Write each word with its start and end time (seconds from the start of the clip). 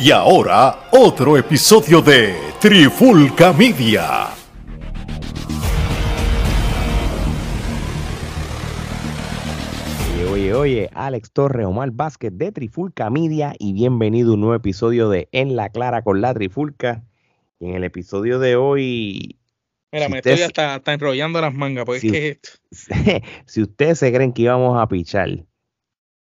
Y 0.00 0.10
ahora, 0.12 0.88
otro 0.92 1.36
episodio 1.36 2.00
de 2.00 2.34
Trifulca 2.58 3.52
Media. 3.52 4.28
Oye, 10.14 10.24
oye, 10.24 10.54
oye, 10.54 10.90
Alex 10.94 11.30
Torre, 11.32 11.64
Omar 11.64 11.90
Vázquez 11.92 12.32
de 12.34 12.52
Trifulca 12.52 13.10
Media 13.10 13.54
y 13.58 13.72
bienvenido 13.72 14.30
a 14.32 14.34
un 14.34 14.40
nuevo 14.40 14.54
episodio 14.54 15.08
de 15.08 15.28
En 15.32 15.56
la 15.56 15.68
Clara 15.70 16.02
con 16.02 16.20
la 16.20 16.34
Trifulca. 16.34 17.02
Y 17.58 17.66
en 17.68 17.74
el 17.74 17.84
episodio 17.84 18.38
de 18.38 18.56
hoy... 18.56 19.36
Mira, 19.92 20.06
si 20.06 20.12
me 20.12 20.18
usted 20.18 20.30
estoy 20.32 20.46
hasta, 20.46 20.74
hasta 20.76 20.92
enrollando 20.92 21.40
las 21.40 21.52
mangas, 21.52 21.84
porque 21.84 22.00
Sí. 22.00 22.08
es 22.08 22.38
que 22.88 23.22
si 23.46 23.62
ustedes 23.62 23.98
se 23.98 24.12
creen 24.12 24.32
que 24.32 24.42
íbamos 24.42 24.80
a 24.80 24.86
pichar 24.88 25.44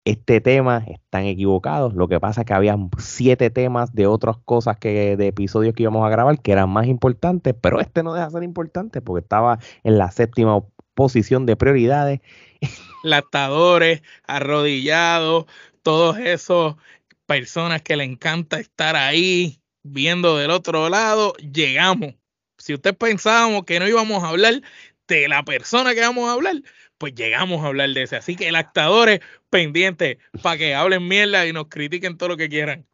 este 0.05 0.41
tema, 0.41 0.83
están 0.87 1.25
equivocados. 1.25 1.93
Lo 1.93 2.07
que 2.07 2.19
pasa 2.19 2.41
es 2.41 2.47
que 2.47 2.53
había 2.53 2.77
siete 2.97 3.49
temas 3.49 3.93
de 3.93 4.07
otras 4.07 4.37
cosas 4.43 4.77
que 4.77 5.15
de 5.15 5.27
episodios 5.27 5.73
que 5.73 5.83
íbamos 5.83 6.05
a 6.05 6.09
grabar 6.09 6.41
que 6.41 6.51
eran 6.51 6.69
más 6.69 6.87
importantes, 6.87 7.55
pero 7.59 7.79
este 7.79 8.03
no 8.03 8.13
deja 8.13 8.25
de 8.25 8.31
ser 8.31 8.43
importante 8.43 9.01
porque 9.01 9.23
estaba 9.23 9.59
en 9.83 9.97
la 9.97 10.11
séptima 10.11 10.61
posición 10.93 11.45
de 11.45 11.55
prioridades. 11.55 12.19
lactadores, 13.03 14.01
arrodillados, 14.25 15.45
todos 15.83 16.17
esos 16.17 16.75
personas 17.25 17.81
que 17.81 17.95
le 17.95 18.03
encanta 18.03 18.59
estar 18.59 18.95
ahí 18.95 19.61
viendo 19.83 20.37
del 20.37 20.51
otro 20.51 20.89
lado, 20.89 21.33
llegamos. 21.35 22.15
Si 22.57 22.73
usted 22.73 22.95
pensábamos 22.95 23.63
que 23.65 23.79
no 23.79 23.87
íbamos 23.87 24.23
a 24.23 24.29
hablar 24.29 24.61
de 25.15 25.27
la 25.27 25.43
persona 25.43 25.93
que 25.93 26.01
vamos 26.01 26.29
a 26.29 26.33
hablar, 26.33 26.55
pues 26.97 27.15
llegamos 27.15 27.63
a 27.63 27.67
hablar 27.67 27.89
de 27.89 28.03
ese. 28.03 28.15
Así 28.15 28.35
que 28.35 28.51
lactadores 28.51 29.19
pendientes 29.49 30.17
para 30.41 30.57
que 30.57 30.75
hablen 30.75 31.07
mierda 31.07 31.45
y 31.45 31.53
nos 31.53 31.67
critiquen 31.67 32.17
todo 32.17 32.29
lo 32.29 32.37
que 32.37 32.49
quieran. 32.49 32.85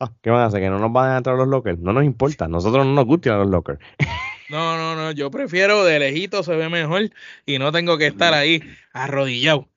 Ah, 0.00 0.12
¿Qué 0.22 0.30
van 0.30 0.42
a 0.42 0.46
hacer? 0.46 0.60
¿Que 0.60 0.70
no 0.70 0.78
nos 0.78 0.92
van 0.92 1.10
a 1.10 1.16
entrar 1.18 1.34
a 1.34 1.38
los 1.38 1.48
lockers? 1.48 1.78
No 1.78 1.92
nos 1.92 2.04
importa. 2.04 2.48
Nosotros 2.48 2.86
no 2.86 2.92
nos 2.92 3.06
gustan 3.06 3.38
los 3.38 3.50
lockers. 3.50 3.80
No, 4.48 4.76
no, 4.76 4.94
no, 4.94 5.10
yo 5.10 5.28
prefiero 5.28 5.82
de 5.82 5.98
lejito 5.98 6.44
se 6.44 6.54
ve 6.54 6.68
mejor 6.68 7.10
y 7.46 7.58
no 7.58 7.72
tengo 7.72 7.98
que 7.98 8.06
estar 8.06 8.32
ahí 8.32 8.62
arrodillado. 8.92 9.68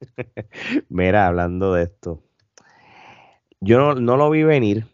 Mira, 0.90 1.28
hablando 1.28 1.72
de 1.72 1.84
esto. 1.84 2.22
Yo 3.60 3.78
no, 3.78 3.94
no 3.94 4.18
lo 4.18 4.28
vi 4.28 4.42
venir, 4.42 4.84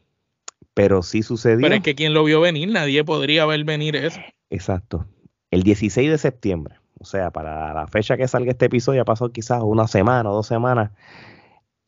pero 0.72 1.02
sí 1.02 1.24
sucedió. 1.24 1.62
Pero 1.62 1.74
es 1.74 1.82
que 1.82 1.96
quien 1.96 2.14
lo 2.14 2.22
vio 2.22 2.40
venir, 2.40 2.68
nadie 2.68 3.02
podría 3.02 3.44
ver 3.44 3.64
venir 3.64 3.96
eso. 3.96 4.20
Exacto. 4.50 5.04
El 5.50 5.62
16 5.62 6.10
de 6.10 6.18
septiembre, 6.18 6.76
o 6.98 7.04
sea, 7.04 7.30
para 7.30 7.72
la 7.72 7.86
fecha 7.86 8.16
que 8.16 8.28
salga 8.28 8.50
este 8.50 8.66
episodio, 8.66 9.02
ha 9.02 9.04
pasado 9.04 9.32
quizás 9.32 9.62
una 9.62 9.86
semana 9.88 10.30
o 10.30 10.34
dos 10.34 10.46
semanas, 10.46 10.90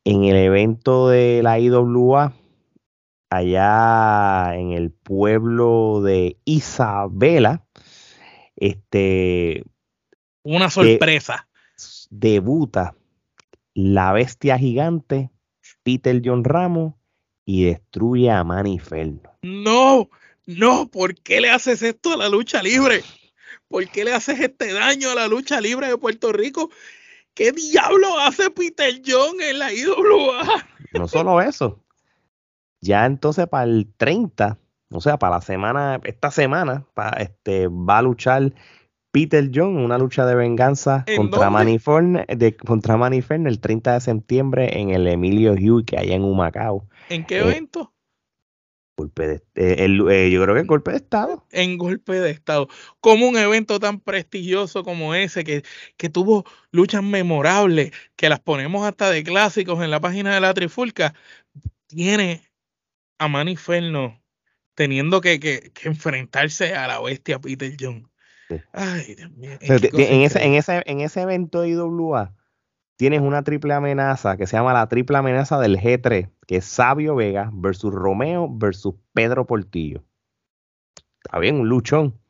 en 0.04 0.24
el 0.24 0.36
evento 0.36 1.08
de 1.08 1.42
la 1.42 1.58
IWA, 1.58 2.32
allá 3.28 4.56
en 4.56 4.72
el 4.72 4.90
pueblo 4.90 6.00
de 6.02 6.38
Isabela, 6.44 7.64
este, 8.56 9.64
Una 10.42 10.70
sorpresa. 10.70 11.48
debuta 12.10 12.94
la 13.74 14.12
bestia 14.12 14.58
gigante, 14.58 15.30
Peter 15.82 16.20
John 16.24 16.44
Ramos, 16.44 16.94
y 17.44 17.64
destruye 17.64 18.30
a 18.30 18.44
Manny 18.44 18.78
Ferno. 18.78 19.32
No, 19.42 20.08
no, 20.46 20.88
¿por 20.88 21.14
qué 21.14 21.40
le 21.40 21.50
haces 21.50 21.82
esto 21.82 22.12
a 22.12 22.16
la 22.16 22.28
lucha 22.28 22.62
libre? 22.62 23.02
¿Por 23.70 23.88
qué 23.88 24.04
le 24.04 24.12
haces 24.12 24.40
este 24.40 24.72
daño 24.72 25.10
a 25.10 25.14
la 25.14 25.28
lucha 25.28 25.60
libre 25.60 25.86
de 25.86 25.96
Puerto 25.96 26.32
Rico? 26.32 26.70
¿Qué 27.34 27.52
diablo 27.52 28.18
hace 28.18 28.50
Peter 28.50 29.00
John 29.06 29.40
en 29.40 29.58
la 29.60 29.72
IWA? 29.72 30.42
No 30.92 31.06
solo 31.06 31.40
eso. 31.40 31.78
Ya 32.80 33.06
entonces 33.06 33.46
para 33.46 33.62
el 33.62 33.86
30, 33.96 34.58
o 34.90 35.00
sea, 35.00 35.18
para 35.20 35.36
la 35.36 35.40
semana, 35.40 36.00
esta 36.02 36.32
semana, 36.32 36.84
este, 37.16 37.68
va 37.68 37.98
a 37.98 38.02
luchar 38.02 38.52
Peter 39.12 39.48
John 39.54 39.78
en 39.78 39.84
una 39.84 39.98
lucha 39.98 40.26
de 40.26 40.34
venganza 40.34 41.04
¿En 41.06 41.16
contra? 41.16 41.48
Manny 41.48 41.78
de, 42.26 42.56
contra 42.56 42.96
Manny 42.96 43.22
Fern 43.22 43.46
el 43.46 43.60
30 43.60 43.94
de 43.94 44.00
septiembre 44.00 44.80
en 44.80 44.90
el 44.90 45.06
Emilio 45.06 45.52
Hugh, 45.52 45.84
que 45.84 45.96
hay 45.96 46.10
en 46.10 46.24
Humacao. 46.24 46.88
¿En 47.08 47.24
qué 47.24 47.36
Eh, 47.36 47.42
evento? 47.42 47.92
Golpe 49.00 49.26
de, 49.26 49.34
eh, 49.54 49.76
el- 49.84 50.06
eh, 50.10 50.30
yo 50.30 50.42
creo 50.42 50.54
que 50.54 50.60
el 50.60 50.66
golpe 50.66 50.90
de 50.90 50.98
Estado. 50.98 51.46
En 51.52 51.78
golpe 51.78 52.12
de 52.20 52.30
estado. 52.30 52.68
Como 53.00 53.26
un 53.28 53.38
evento 53.38 53.80
tan 53.80 53.98
prestigioso 54.00 54.84
como 54.84 55.14
ese, 55.14 55.42
que, 55.42 55.62
que 55.96 56.10
tuvo 56.10 56.44
luchas 56.70 57.02
memorables, 57.02 57.92
que 58.16 58.28
las 58.28 58.40
ponemos 58.40 58.86
hasta 58.86 59.08
de 59.10 59.24
clásicos 59.24 59.82
en 59.82 59.90
la 59.90 60.00
página 60.00 60.34
de 60.34 60.40
la 60.42 60.52
Trifulca, 60.52 61.14
tiene 61.86 62.42
a 63.18 63.26
Manny 63.28 63.56
Ferno 63.56 64.22
teniendo 64.74 65.20
que, 65.22 65.40
que- 65.40 65.70
que 65.72 65.88
enfrentarse 65.88 66.74
a 66.74 66.86
la 66.86 67.00
bestia 67.00 67.38
Peter 67.38 67.74
John. 67.80 68.10
Sí. 68.50 68.56
Ay, 68.72 69.14
Dios 69.14 69.30
mío. 69.32 69.52
En, 69.60 69.72
ese, 70.22 70.44
en, 70.44 70.54
ese, 70.54 70.82
en 70.84 71.00
ese 71.00 71.20
evento 71.22 71.62
de 71.62 71.70
IWA 71.70 72.34
tienes 73.00 73.22
una 73.22 73.42
triple 73.42 73.72
amenaza 73.72 74.36
que 74.36 74.46
se 74.46 74.58
llama 74.58 74.74
la 74.74 74.86
triple 74.86 75.16
amenaza 75.16 75.58
del 75.58 75.78
G3, 75.78 76.28
que 76.46 76.56
es 76.56 76.66
Sabio 76.66 77.14
Vega 77.14 77.48
versus 77.50 77.94
Romeo 77.94 78.46
versus 78.50 78.94
Pedro 79.14 79.46
Portillo. 79.46 80.04
Está 81.24 81.38
bien, 81.38 81.58
un 81.58 81.66
luchón. 81.70 82.20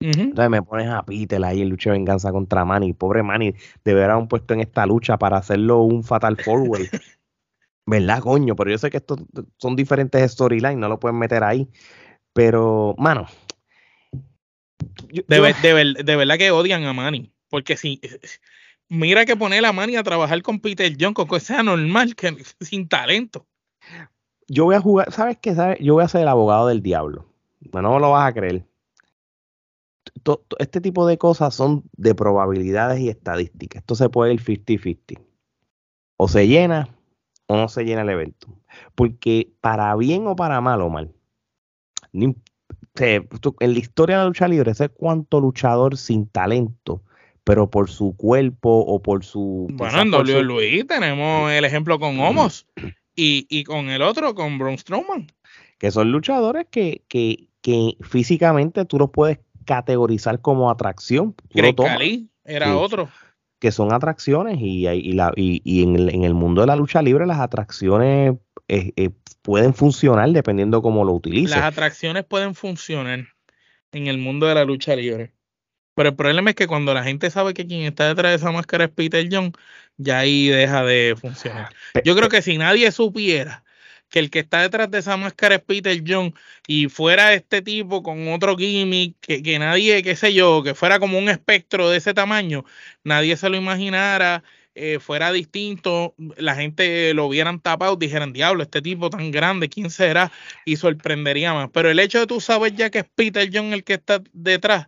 Entonces 0.00 0.50
me 0.50 0.60
pones 0.62 0.86
a 0.88 1.02
Peter 1.02 1.42
ahí 1.42 1.62
en 1.62 1.70
lucha 1.70 1.90
de 1.90 1.96
venganza 1.96 2.30
contra 2.30 2.66
Manny. 2.66 2.92
Pobre 2.92 3.22
Manny, 3.22 3.54
debería 3.82 4.12
haber 4.12 4.28
puesto 4.28 4.52
en 4.52 4.60
esta 4.60 4.84
lucha 4.84 5.16
para 5.18 5.38
hacerlo 5.38 5.78
un 5.80 6.04
Fatal 6.04 6.36
Four 6.36 6.60
Way. 6.68 6.88
¿Verdad, 7.86 8.20
coño? 8.20 8.54
Pero 8.54 8.70
yo 8.70 8.76
sé 8.76 8.90
que 8.90 8.98
estos 8.98 9.20
son 9.56 9.76
diferentes 9.76 10.30
storylines, 10.30 10.76
no 10.76 10.90
lo 10.90 11.00
pueden 11.00 11.18
meter 11.18 11.42
ahí. 11.42 11.66
Pero, 12.34 12.94
mano. 12.98 13.26
yo- 15.08 15.22
De, 15.26 15.36
yo- 15.36 15.42
ver- 15.42 15.56
de 15.62 15.72
ver- 15.72 16.04
de 16.04 16.16
verdad 16.16 16.36
que 16.36 16.50
odian 16.50 16.84
a 16.84 16.92
Manny. 16.92 17.32
Porque 17.48 17.78
si. 17.78 17.98
Mira 18.88 19.26
que 19.26 19.36
poner 19.36 19.64
a 19.66 19.72
Manny 19.72 19.96
a 19.96 20.02
trabajar 20.02 20.40
con 20.42 20.60
Peter 20.60 20.90
John, 20.98 21.12
con 21.14 21.28
que 21.28 21.40
sea 21.40 21.62
normal, 21.62 22.14
que 22.14 22.36
sin 22.60 22.88
talento. 22.88 23.46
yo 24.48 24.64
voy 24.64 24.76
a 24.76 24.80
jugar, 24.80 25.12
¿sabes 25.12 25.38
qué? 25.40 25.54
Yo 25.80 25.94
voy 25.94 26.04
a 26.04 26.08
ser 26.08 26.22
el 26.22 26.28
abogado 26.28 26.68
del 26.68 26.82
diablo. 26.82 27.26
Bueno, 27.70 27.90
no 27.90 27.98
lo 27.98 28.12
vas 28.12 28.28
a 28.28 28.32
creer. 28.32 28.64
Este 30.58 30.80
tipo 30.80 31.06
de 31.06 31.18
cosas 31.18 31.54
son 31.54 31.84
de 31.96 32.14
probabilidades 32.14 33.00
y 33.00 33.10
estadísticas. 33.10 33.82
Esto 33.82 33.94
se 33.94 34.08
puede 34.08 34.32
ir 34.34 34.42
50-50. 34.42 35.20
O 36.16 36.28
se 36.28 36.48
llena 36.48 36.88
o 37.46 37.56
no 37.56 37.68
se 37.68 37.84
llena 37.84 38.02
el 38.02 38.08
evento. 38.08 38.48
Porque 38.94 39.52
para 39.60 39.94
bien 39.96 40.26
o 40.26 40.34
para 40.34 40.60
mal 40.60 40.80
o 40.80 40.88
mal, 40.88 41.12
en 42.12 42.36
la 43.74 43.78
historia 43.78 44.16
de 44.16 44.22
la 44.22 44.28
lucha 44.28 44.48
libre, 44.48 44.74
sé 44.74 44.88
cuánto 44.88 45.40
luchador 45.40 45.96
sin 45.96 46.26
talento, 46.26 47.02
pero 47.48 47.70
por 47.70 47.88
su 47.88 48.14
cuerpo 48.16 48.68
o 48.86 49.00
por 49.02 49.24
su... 49.24 49.66
Bueno, 49.72 50.02
en 50.02 50.10
por 50.10 50.26
su- 50.26 50.32
WWE 50.34 50.84
tenemos 50.84 51.50
el 51.50 51.64
ejemplo 51.64 51.98
con 51.98 52.20
Homos 52.20 52.66
y, 53.16 53.46
y 53.48 53.64
con 53.64 53.88
el 53.88 54.02
otro, 54.02 54.34
con 54.34 54.58
Braun 54.58 54.76
Strowman. 54.76 55.26
que 55.78 55.90
son 55.90 56.12
luchadores 56.12 56.66
que, 56.70 57.02
que, 57.08 57.48
que 57.62 57.94
físicamente 58.02 58.84
tú 58.84 58.98
los 58.98 59.08
puedes 59.10 59.38
categorizar 59.64 60.40
como 60.42 60.70
atracción. 60.70 61.34
Greg 61.54 61.74
era 62.44 62.66
Sí. 62.66 62.72
otro. 62.74 63.08
que 63.60 63.72
son 63.72 63.92
atracciones 63.94 64.58
y, 64.60 64.86
y, 64.86 65.12
la, 65.12 65.32
y, 65.34 65.62
y 65.64 65.82
en, 65.84 65.96
el, 65.96 66.14
en 66.14 66.24
el 66.24 66.34
mundo 66.34 66.60
de 66.60 66.66
la 66.66 66.76
lucha 66.76 67.00
libre 67.02 67.26
las 67.26 67.40
atracciones 67.40 68.34
eh, 68.68 68.92
eh, 68.96 69.10
pueden 69.40 69.72
funcionar 69.72 70.28
dependiendo 70.30 70.82
cómo 70.82 71.02
lo 71.04 71.12
utilices. 71.14 71.56
Las 71.56 71.64
atracciones 71.64 72.24
pueden 72.24 72.54
funcionar 72.54 73.26
en 73.92 74.06
el 74.06 74.18
mundo 74.18 74.46
de 74.46 74.54
la 74.54 74.64
lucha 74.66 74.94
libre. 74.94 75.32
Pero 75.98 76.10
el 76.10 76.14
problema 76.16 76.50
es 76.50 76.56
que 76.56 76.68
cuando 76.68 76.94
la 76.94 77.02
gente 77.02 77.28
sabe 77.28 77.54
que 77.54 77.66
quien 77.66 77.82
está 77.82 78.06
detrás 78.06 78.30
de 78.30 78.36
esa 78.36 78.52
máscara 78.52 78.84
es 78.84 78.90
Peter 78.90 79.26
John, 79.30 79.52
ya 79.96 80.20
ahí 80.20 80.46
deja 80.46 80.84
de 80.84 81.16
funcionar. 81.20 81.70
Pe- 81.92 82.02
Yo 82.04 82.14
creo 82.14 82.28
que 82.28 82.40
si 82.40 82.56
nadie 82.56 82.92
supiera 82.92 83.64
que 84.08 84.20
el 84.20 84.30
que 84.30 84.38
está 84.38 84.62
detrás 84.62 84.90
de 84.90 84.98
esa 84.98 85.16
máscara 85.16 85.56
es 85.56 85.60
Peter 85.62 86.00
John 86.06 86.32
y 86.68 86.88
fuera 86.88 87.34
este 87.34 87.62
tipo 87.62 88.02
con 88.04 88.28
otro 88.28 88.56
gimmick, 88.56 89.16
que, 89.20 89.42
que 89.42 89.58
nadie, 89.58 90.02
qué 90.04 90.14
sé 90.14 90.32
yo, 90.32 90.62
que 90.62 90.74
fuera 90.74 91.00
como 91.00 91.18
un 91.18 91.28
espectro 91.28 91.90
de 91.90 91.98
ese 91.98 92.14
tamaño, 92.14 92.64
nadie 93.02 93.36
se 93.36 93.48
lo 93.48 93.56
imaginara, 93.56 94.44
eh, 94.76 95.00
fuera 95.00 95.32
distinto, 95.32 96.14
la 96.36 96.54
gente 96.54 97.12
lo 97.12 97.26
hubieran 97.26 97.58
tapado, 97.60 97.96
dijeran, 97.96 98.32
diablo, 98.32 98.62
este 98.62 98.80
tipo 98.82 99.10
tan 99.10 99.32
grande, 99.32 99.68
¿quién 99.68 99.90
será? 99.90 100.30
Y 100.64 100.76
sorprendería 100.76 101.52
más. 101.54 101.70
Pero 101.72 101.90
el 101.90 101.98
hecho 101.98 102.20
de 102.20 102.26
tú 102.28 102.40
saber 102.40 102.74
ya 102.76 102.88
que 102.90 103.00
es 103.00 103.06
Peter 103.16 103.50
John 103.52 103.72
el 103.72 103.82
que 103.84 103.94
está 103.94 104.22
detrás, 104.32 104.86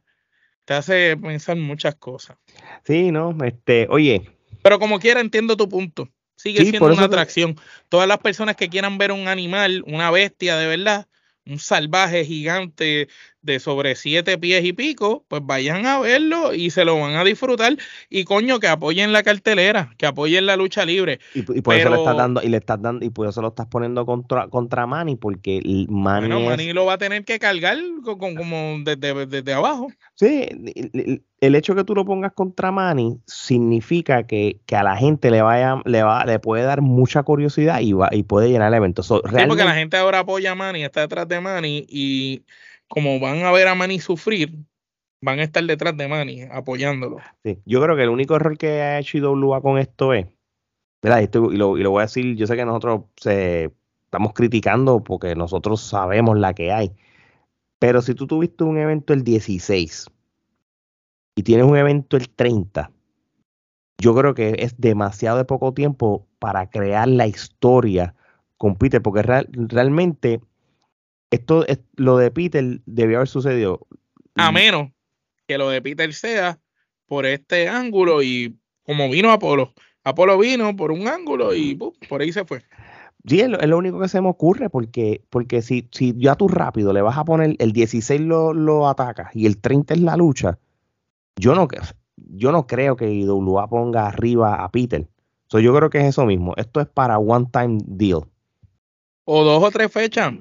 te 0.70 0.74
hace 0.74 1.16
pensar 1.16 1.56
muchas 1.56 1.96
cosas. 1.96 2.36
Sí, 2.84 3.10
¿no? 3.10 3.36
Este, 3.44 3.88
oye, 3.90 4.22
Pero 4.62 4.78
como 4.78 5.00
quiera, 5.00 5.18
entiendo 5.20 5.56
tu 5.56 5.68
punto. 5.68 6.08
Sigue 6.36 6.60
Sí, 6.60 6.70
siendo 6.70 6.86
una 6.86 6.98
te- 6.98 7.04
atracción. 7.06 7.56
Todas 7.88 8.06
las 8.06 8.18
personas 8.18 8.54
que 8.54 8.68
quieran 8.68 8.96
ver 8.96 9.10
un 9.10 9.26
animal, 9.26 9.82
una 9.88 10.12
bestia 10.12 10.56
de 10.56 10.68
verdad, 10.68 11.08
un 11.46 11.58
salvaje 11.58 12.24
gigante 12.24 13.08
de 13.42 13.58
sobre 13.58 13.94
siete 13.96 14.38
pies 14.38 14.64
y 14.64 14.72
pico, 14.72 15.24
pues 15.28 15.42
vayan 15.44 15.86
a 15.86 15.98
verlo 15.98 16.54
y 16.54 16.70
se 16.70 16.84
lo 16.84 16.98
van 16.98 17.14
a 17.14 17.24
disfrutar. 17.24 17.76
Y 18.08 18.24
coño, 18.24 18.60
que 18.60 18.68
apoyen 18.68 19.12
la 19.12 19.22
cartelera, 19.22 19.94
que 19.96 20.06
apoyen 20.06 20.46
la 20.46 20.56
lucha 20.56 20.84
libre. 20.84 21.20
Y, 21.34 21.42
por 21.42 21.74
eso 21.74 21.90
le 21.90 21.96
estás 21.96 22.16
dando, 22.16 22.42
y 22.42 22.48
le 22.48 22.56
estás 22.58 22.80
dando, 22.80 23.04
y 23.04 23.10
por 23.10 23.28
eso 23.28 23.40
lo 23.40 23.48
estás 23.48 23.66
poniendo 23.66 24.04
contra, 24.04 24.48
contra 24.48 24.86
Manny, 24.86 25.16
porque 25.16 25.60
Manny. 25.88 26.28
Bueno, 26.28 26.40
Manny 26.40 26.72
lo 26.72 26.86
va 26.86 26.94
a 26.94 26.98
tener 26.98 27.24
que 27.24 27.38
cargar 27.38 27.78
como 28.04 28.78
desde, 28.84 29.26
desde 29.26 29.52
abajo. 29.52 29.88
Sí, 30.14 30.46
el 31.40 31.54
hecho 31.54 31.74
que 31.74 31.84
tú 31.84 31.94
lo 31.94 32.04
pongas 32.04 32.32
contra 32.32 32.70
Manny 32.70 33.18
significa 33.26 34.26
que, 34.26 34.60
a 34.72 34.82
la 34.82 34.96
gente 34.96 35.30
le 35.30 35.40
vaya, 35.40 35.80
le 35.86 36.02
va, 36.02 36.24
le 36.24 36.38
puede 36.38 36.64
dar 36.64 36.82
mucha 36.82 37.22
curiosidad 37.22 37.80
y 37.80 37.94
va, 37.94 38.10
y 38.12 38.22
puede 38.22 38.50
llenar 38.50 38.68
el 38.68 38.74
evento. 38.74 39.02
porque 39.08 39.64
la 39.64 39.74
gente 39.74 39.96
ahora 39.96 40.20
apoya 40.20 40.52
a 40.52 40.54
Manny, 40.54 40.84
está 40.84 41.00
detrás 41.00 41.26
de 41.28 41.40
Manny, 41.40 41.86
y 41.88 42.44
como 42.88 43.18
van 43.20 43.42
a 43.42 43.52
ver 43.52 43.68
a 43.68 43.74
Manny 43.74 44.00
sufrir, 44.00 44.54
van 45.22 45.38
a 45.38 45.44
estar 45.44 45.64
detrás 45.64 45.96
de 45.96 46.08
Manny, 46.08 46.42
apoyándolo. 46.42 47.18
Sí, 47.42 47.58
yo 47.64 47.80
creo 47.82 47.96
que 47.96 48.02
el 48.02 48.10
único 48.10 48.36
error 48.36 48.58
que 48.58 48.82
ha 48.82 48.98
hecho 48.98 49.16
IWA 49.16 49.62
con 49.62 49.78
esto 49.78 50.12
es, 50.12 50.26
¿verdad? 51.02 51.22
y, 51.22 51.56
lo, 51.56 51.78
y 51.78 51.82
lo 51.82 51.90
voy 51.90 52.00
a 52.00 52.06
decir, 52.06 52.36
yo 52.36 52.46
sé 52.46 52.54
que 52.54 52.66
nosotros 52.66 53.04
se, 53.16 53.70
estamos 54.04 54.34
criticando 54.34 55.02
porque 55.02 55.34
nosotros 55.34 55.80
sabemos 55.80 56.38
la 56.38 56.52
que 56.52 56.70
hay. 56.70 56.92
Pero 57.78 58.02
si 58.02 58.14
tú 58.14 58.26
tuviste 58.26 58.64
un 58.64 58.76
evento 58.76 59.14
el 59.14 59.24
16 59.24 60.10
y 61.40 61.42
tienes 61.42 61.64
un 61.64 61.74
evento 61.74 62.18
el 62.18 62.28
30, 62.28 62.90
yo 63.96 64.14
creo 64.14 64.34
que 64.34 64.56
es 64.58 64.78
demasiado 64.78 65.38
de 65.38 65.46
poco 65.46 65.72
tiempo 65.72 66.26
para 66.38 66.68
crear 66.68 67.08
la 67.08 67.26
historia 67.26 68.14
con 68.58 68.76
Peter, 68.76 69.00
porque 69.00 69.22
realmente 69.22 70.42
esto 71.30 71.66
es, 71.66 71.80
lo 71.96 72.18
de 72.18 72.30
Peter 72.30 72.82
debió 72.84 73.16
haber 73.16 73.28
sucedido. 73.28 73.86
A 74.34 74.52
menos 74.52 74.90
que 75.48 75.56
lo 75.56 75.70
de 75.70 75.80
Peter 75.80 76.12
sea 76.12 76.58
por 77.06 77.24
este 77.24 77.70
ángulo 77.70 78.22
y 78.22 78.58
como 78.84 79.08
vino 79.08 79.32
Apolo. 79.32 79.72
Apolo 80.04 80.36
vino 80.36 80.76
por 80.76 80.92
un 80.92 81.08
ángulo 81.08 81.54
y 81.54 81.74
por 82.06 82.20
ahí 82.20 82.32
se 82.32 82.44
fue. 82.44 82.62
Sí, 83.26 83.40
es 83.40 83.48
lo, 83.48 83.78
único 83.78 83.98
que 83.98 84.08
se 84.08 84.20
me 84.20 84.28
ocurre, 84.28 84.68
porque, 84.68 85.22
porque 85.30 85.62
si, 85.62 85.88
si 85.90 86.14
ya 86.18 86.34
tú 86.34 86.48
rápido 86.48 86.92
le 86.92 87.00
vas 87.00 87.16
a 87.16 87.24
poner 87.24 87.56
el 87.58 87.72
16 87.72 88.20
lo, 88.20 88.52
lo 88.52 88.86
atacas 88.88 89.34
y 89.34 89.46
el 89.46 89.56
30 89.56 89.94
es 89.94 90.00
la 90.00 90.18
lucha, 90.18 90.58
yo 91.36 91.54
no, 91.54 91.68
yo 92.16 92.52
no 92.52 92.66
creo 92.66 92.96
que 92.96 93.10
IWA 93.10 93.68
ponga 93.68 94.06
arriba 94.06 94.62
a 94.62 94.70
Peter. 94.70 95.06
yo 95.50 95.74
creo 95.74 95.90
que 95.90 95.98
es 95.98 96.04
eso 96.04 96.26
mismo. 96.26 96.54
Esto 96.56 96.80
es 96.80 96.86
para 96.86 97.18
one 97.18 97.46
time 97.52 97.78
deal. 97.84 98.22
O 99.24 99.44
dos 99.44 99.62
o 99.62 99.70
tres 99.70 99.92
fechas. 99.92 100.32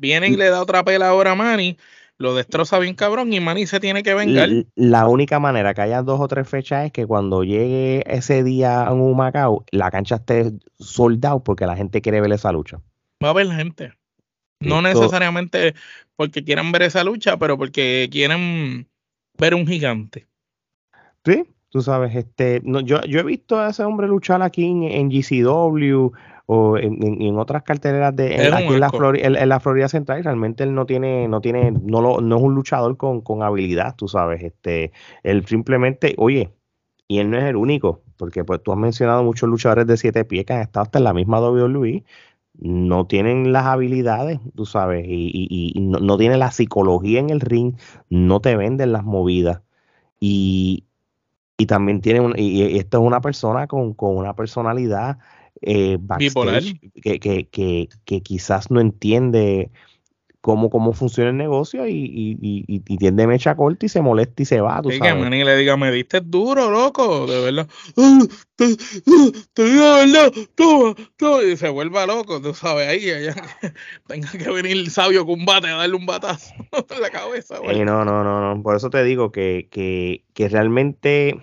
Vienen 0.00 0.34
y 0.34 0.36
le 0.36 0.50
da 0.50 0.62
otra 0.62 0.84
pela 0.84 1.08
ahora 1.08 1.32
a 1.32 1.34
Manny, 1.34 1.76
lo 2.18 2.34
destroza 2.34 2.78
bien 2.78 2.94
cabrón 2.94 3.32
y 3.32 3.40
Manny 3.40 3.66
se 3.66 3.78
tiene 3.78 4.02
que 4.02 4.14
vengar. 4.14 4.48
La 4.74 5.06
única 5.06 5.38
manera 5.38 5.72
que 5.72 5.82
haya 5.82 6.02
dos 6.02 6.20
o 6.20 6.28
tres 6.28 6.48
fechas 6.48 6.86
es 6.86 6.92
que 6.92 7.06
cuando 7.06 7.44
llegue 7.44 8.02
ese 8.06 8.42
día 8.42 8.82
a 8.82 8.92
un 8.92 9.16
Macao, 9.16 9.64
la 9.70 9.90
cancha 9.90 10.16
esté 10.16 10.52
soldado 10.78 11.44
porque 11.44 11.66
la 11.66 11.76
gente 11.76 12.00
quiere 12.00 12.20
ver 12.20 12.32
esa 12.32 12.50
lucha. 12.50 12.80
Va 13.22 13.28
a 13.28 13.30
haber 13.30 13.48
gente. 13.48 13.92
No 14.60 14.82
necesariamente 14.82 15.74
porque 16.16 16.42
quieran 16.42 16.72
ver 16.72 16.82
esa 16.82 17.04
lucha, 17.04 17.36
pero 17.36 17.56
porque 17.56 18.08
quieren 18.10 18.88
ver 19.38 19.54
un 19.54 19.66
gigante. 19.66 20.26
Sí, 21.24 21.44
tú 21.70 21.82
sabes, 21.82 22.14
este, 22.14 22.60
no, 22.64 22.80
yo, 22.80 23.00
yo 23.02 23.20
he 23.20 23.22
visto 23.22 23.58
a 23.58 23.70
ese 23.70 23.84
hombre 23.84 24.08
luchar 24.08 24.42
aquí 24.42 24.64
en, 24.64 25.10
GCW 25.10 26.10
o 26.46 26.78
en, 26.78 27.38
otras 27.38 27.62
carteleras 27.62 28.16
de 28.16 28.50
aquí 28.52 28.72
en 28.74 28.80
la, 28.80 28.90
Florida, 28.90 29.26
en, 29.26 29.48
la 29.48 29.60
Florida 29.60 29.88
Central 29.88 30.24
realmente 30.24 30.64
él 30.64 30.74
no 30.74 30.86
tiene 30.86 31.28
no 31.28 31.42
tiene 31.42 31.72
no 31.72 32.00
lo, 32.00 32.22
no 32.22 32.36
es 32.36 32.42
un 32.42 32.54
luchador 32.54 32.96
con, 32.96 33.20
con, 33.20 33.42
habilidad 33.42 33.96
tú 33.96 34.08
sabes 34.08 34.42
este 34.42 34.92
él 35.24 35.44
simplemente 35.44 36.14
oye 36.16 36.50
y 37.06 37.18
él 37.18 37.30
no 37.30 37.36
es 37.36 37.44
el 37.44 37.56
único 37.56 38.00
porque 38.16 38.44
pues 38.44 38.62
tú 38.62 38.72
has 38.72 38.78
mencionado 38.78 39.22
muchos 39.22 39.46
luchadores 39.46 39.86
de 39.86 39.98
siete 39.98 40.24
pies 40.24 40.46
que 40.46 40.54
han 40.54 40.62
estado 40.62 40.84
hasta 40.84 40.98
en 40.98 41.04
la 41.04 41.12
misma 41.12 41.38
WWE 41.38 42.02
no 42.60 43.06
tienen 43.06 43.52
las 43.52 43.66
habilidades, 43.66 44.40
tú 44.56 44.66
sabes, 44.66 45.06
y, 45.06 45.30
y, 45.74 45.80
no, 45.80 46.00
no, 46.00 46.18
tienen 46.18 46.40
la 46.40 46.50
psicología 46.50 47.20
en 47.20 47.30
el 47.30 47.40
ring, 47.40 47.74
no 48.10 48.40
te 48.40 48.56
venden 48.56 48.90
las 48.90 49.04
movidas. 49.04 49.62
Y, 50.18 50.87
y 51.58 51.66
también 51.66 52.00
tiene 52.00 52.20
un, 52.20 52.34
y, 52.38 52.78
esto 52.78 52.98
es 52.98 53.04
una 53.04 53.20
persona 53.20 53.66
con, 53.66 53.94
una 53.98 54.34
personalidad 54.34 55.18
eh, 55.60 55.98
que, 57.02 57.18
que, 57.18 57.48
que, 57.48 57.88
que, 58.04 58.20
quizás 58.22 58.70
no 58.70 58.80
entiende 58.80 59.70
cómo, 60.48 60.70
cómo 60.70 60.94
funciona 60.94 61.28
el 61.28 61.36
negocio 61.36 61.86
y, 61.86 61.92
y, 61.92 62.38
y, 62.40 62.64
y 62.66 62.96
tiende 62.96 63.26
mecha 63.26 63.54
corta 63.54 63.84
y 63.84 63.90
se 63.90 64.00
molesta 64.00 64.42
y 64.42 64.46
se 64.46 64.62
va. 64.62 64.80
Tú 64.80 64.90
sabes. 64.92 65.28
que 65.28 65.44
le 65.44 65.56
diga, 65.58 65.76
me 65.76 65.92
diste 65.92 66.22
duro, 66.22 66.70
loco, 66.70 67.26
de 67.26 67.38
verdad. 67.38 67.68
Te, 68.56 68.74
te 69.52 69.64
digo 69.64 69.94
de 69.96 70.06
verdad, 70.06 70.32
toma, 70.54 70.94
toma, 71.18 71.42
y 71.42 71.54
se 71.58 71.68
vuelva 71.68 72.06
loco, 72.06 72.40
tú 72.40 72.54
sabes, 72.54 72.88
ahí 72.88 73.10
allá, 73.10 73.34
tenga 74.08 74.30
que 74.30 74.50
venir 74.50 74.72
el 74.72 74.90
sabio 74.90 75.26
combate 75.26 75.68
a 75.68 75.76
darle 75.76 75.96
un 75.96 76.06
batazo 76.06 76.54
en 76.96 77.00
la 77.02 77.10
cabeza. 77.10 77.56
Eh, 77.64 77.84
no, 77.84 78.06
no, 78.06 78.24
no, 78.24 78.54
no, 78.54 78.62
por 78.62 78.74
eso 78.74 78.88
te 78.88 79.04
digo 79.04 79.30
que, 79.30 79.68
que, 79.70 80.24
que 80.32 80.48
realmente 80.48 81.38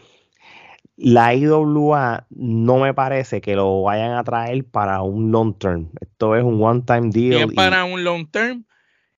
la 0.97 1.35
IWA 1.35 2.25
no 2.31 2.79
me 2.79 2.95
parece 2.95 3.39
que 3.39 3.55
lo 3.55 3.83
vayan 3.83 4.13
a 4.13 4.23
traer 4.23 4.65
para 4.65 5.03
un 5.03 5.31
long 5.31 5.53
term. 5.59 5.91
Esto 6.01 6.35
es 6.35 6.43
un 6.43 6.59
one 6.59 6.81
time 6.87 7.11
deal. 7.11 7.51
Y 7.51 7.53
para 7.53 7.85
un 7.85 8.03
long 8.03 8.25
term, 8.31 8.65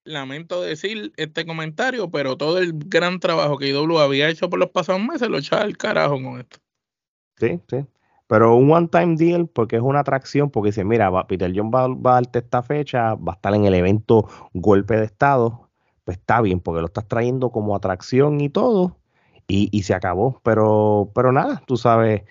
lamento 0.08 0.62
decir 0.62 1.14
este 1.18 1.46
comentario, 1.46 2.10
pero 2.10 2.38
todo 2.38 2.58
el 2.58 2.74
gran 2.74 3.20
trabajo 3.20 3.58
que 3.58 3.70
IWA 3.70 4.04
había 4.04 4.30
hecho 4.30 4.50
por 4.50 4.60
los 4.60 4.70
pasados 4.70 5.02
meses 5.02 5.30
lo 5.30 5.38
echaba 5.38 5.64
el 5.64 5.78
carajo 5.78 6.22
con 6.22 6.40
esto. 6.40 6.58
Sí, 7.38 7.60
sí. 7.70 7.86
Pero 8.28 8.56
un 8.56 8.70
one 8.72 8.88
time 8.88 9.16
deal 9.16 9.48
porque 9.48 9.78
es 9.78 9.82
una 9.82 10.02
atracción, 10.02 10.50
porque 10.50 10.70
dice, 10.70 10.84
mira, 10.84 11.12
Peter 11.28 11.52
John 11.56 11.72
va, 11.74 11.88
va, 11.88 12.12
a 12.12 12.14
darte 12.16 12.40
esta 12.40 12.62
fecha, 12.62 13.16
va 13.16 13.34
a 13.34 13.36
estar 13.36 13.54
en 13.54 13.66
el 13.66 13.74
evento 13.74 14.28
Golpe 14.54 14.98
de 14.98 15.06
Estado, 15.06 15.70
pues 16.04 16.18
está 16.18 16.42
bien, 16.42 16.60
porque 16.60 16.82
lo 16.82 16.88
estás 16.88 17.08
trayendo 17.08 17.52
como 17.52 17.76
atracción 17.76 18.42
y 18.42 18.50
todo, 18.50 18.98
y, 19.48 19.70
y 19.72 19.84
se 19.84 19.94
acabó. 19.94 20.42
Pero, 20.44 21.10
pero 21.16 21.32
nada, 21.32 21.64
tú 21.66 21.78
sabes, 21.78 22.24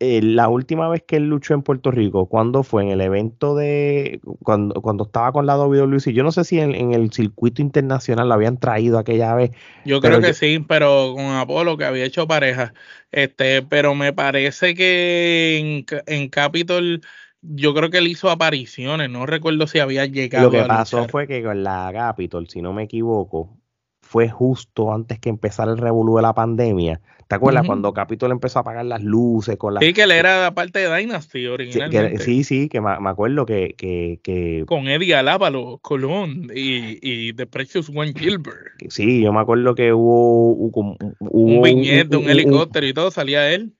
eh, 0.00 0.20
la 0.22 0.48
última 0.48 0.88
vez 0.88 1.02
que 1.06 1.16
él 1.16 1.28
luchó 1.28 1.54
en 1.54 1.62
Puerto 1.62 1.90
Rico, 1.90 2.26
¿cuándo 2.26 2.62
fue? 2.62 2.84
En 2.84 2.90
el 2.90 3.00
evento 3.00 3.54
de. 3.54 4.20
Cuando, 4.42 4.80
cuando 4.80 5.04
estaba 5.04 5.32
con 5.32 5.46
la 5.46 5.58
WWE. 5.58 6.12
Yo 6.12 6.22
no 6.22 6.32
sé 6.32 6.44
si 6.44 6.60
en, 6.60 6.92
el 6.92 7.12
circuito 7.12 7.62
internacional 7.62 8.28
lo 8.28 8.34
habían 8.34 8.58
traído 8.58 8.98
aquella 8.98 9.34
vez. 9.34 9.50
Yo 9.84 10.00
creo 10.00 10.20
que 10.20 10.34
sí, 10.34 10.64
pero 10.66 11.14
con 11.14 11.26
Apolo, 11.26 11.76
que 11.76 11.84
había 11.84 12.04
hecho 12.04 12.26
pareja. 12.26 12.74
Este, 13.12 13.62
pero 13.62 13.94
me 13.94 14.12
parece 14.12 14.74
que 14.74 15.58
en, 15.58 15.86
en 16.06 16.28
Capitol. 16.28 17.00
Yo 17.46 17.74
creo 17.74 17.90
que 17.90 17.98
él 17.98 18.06
hizo 18.06 18.30
apariciones, 18.30 19.10
no 19.10 19.26
recuerdo 19.26 19.66
si 19.66 19.78
había 19.78 20.06
llegado. 20.06 20.46
Lo 20.46 20.50
que 20.50 20.64
pasó 20.64 21.06
fue 21.08 21.26
que 21.26 21.42
con 21.42 21.62
la 21.62 21.90
Capitol, 21.92 22.48
si 22.48 22.62
no 22.62 22.72
me 22.72 22.84
equivoco, 22.84 23.58
fue 24.00 24.30
justo 24.30 24.94
antes 24.94 25.18
que 25.18 25.28
empezara 25.28 25.72
el 25.72 25.78
revolú 25.78 26.16
de 26.16 26.22
la 26.22 26.32
pandemia. 26.32 27.02
¿Te 27.28 27.34
acuerdas 27.34 27.66
cuando 27.66 27.92
Capitol 27.92 28.32
empezó 28.32 28.58
a 28.58 28.62
apagar 28.62 28.84
las 28.84 29.02
luces 29.02 29.56
con 29.56 29.74
las... 29.74 29.84
Sí, 29.84 29.92
que 29.92 30.02
él 30.02 30.12
era 30.12 30.52
parte 30.54 30.80
de 30.80 30.94
Dynasty 30.94 31.46
originalmente. 31.46 32.18
Sí, 32.18 32.44
sí, 32.44 32.68
que 32.68 32.80
me, 32.80 32.90
acuerdo 32.90 33.46
que, 33.46 33.74
que, 33.76 34.64
Con 34.66 34.88
Eddie 34.88 35.14
Alábalo, 35.14 35.78
Colón 35.82 36.50
y, 36.54 36.98
y 37.02 37.32
The 37.32 37.46
Precious 37.46 37.90
One 37.94 38.12
Gilbert. 38.14 38.82
Sí, 38.88 39.22
yo 39.22 39.32
me 39.32 39.40
acuerdo 39.40 39.74
que 39.74 39.92
hubo... 39.92 40.52
hubo 40.52 40.96
un 41.18 41.62
viñete, 41.62 42.16
un, 42.16 42.24
un, 42.24 42.30
helicóptero 42.30 42.86
y 42.86 42.92
todo, 42.92 43.10
salía 43.10 43.50
él. 43.52 43.72